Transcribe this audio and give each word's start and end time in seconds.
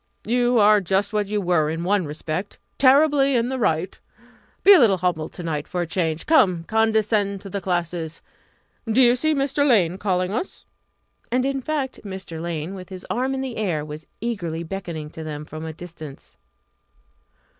"You 0.25 0.57
are 0.57 0.81
just 0.81 1.13
what 1.13 1.27
you 1.27 1.39
were 1.39 1.69
in 1.69 1.83
one 1.83 2.05
respect 2.05 2.57
terribly 2.79 3.35
in 3.35 3.49
the 3.49 3.59
right! 3.59 3.99
Be 4.63 4.73
a 4.73 4.79
little 4.79 4.97
humble 4.97 5.29
to 5.29 5.43
night 5.43 5.67
for 5.67 5.81
a 5.81 5.85
change. 5.85 6.25
Come, 6.25 6.63
condescend 6.63 7.39
to 7.41 7.51
the 7.51 7.61
classes! 7.61 8.23
Do 8.91 8.99
you 8.99 9.15
see 9.15 9.35
Mr. 9.35 9.63
Lane 9.63 9.99
calling 9.99 10.31
us?" 10.33 10.65
And, 11.31 11.45
in 11.45 11.61
fact, 11.61 11.99
Mr. 12.03 12.41
Lane, 12.41 12.73
with 12.73 12.89
his 12.89 13.05
arm 13.11 13.35
in 13.35 13.41
the 13.41 13.57
air, 13.57 13.85
was 13.85 14.07
eagerly 14.21 14.63
beckoning 14.63 15.11
to 15.11 15.23
them 15.23 15.45
from 15.45 15.65
the 15.65 15.71
distance. 15.73 16.35